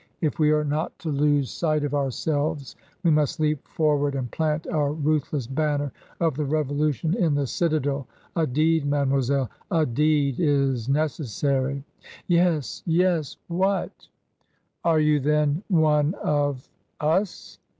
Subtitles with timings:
[0.19, 1.83] If we are not to lose TRANSITION.
[1.83, 1.93] 271 sight of
[2.43, 7.45] ourselves we must leap forward and plant our ruthless banner of the revolution in the
[7.45, 8.07] citadel.
[8.35, 11.83] A deed, mademoiselle, a deed is necessary
[12.27, 14.09] !""Yes— yes— wA^/f f"
[14.83, 16.67] "Are you, then, one of—
[16.99, 17.59] us